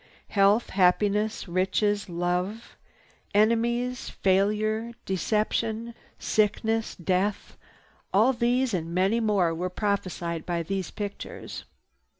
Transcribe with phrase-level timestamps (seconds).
[0.29, 2.75] Health, happiness, riches, love,
[3.35, 11.65] enemies, failure, deception, sickness, death—all these and many more were prophesied by these pictures.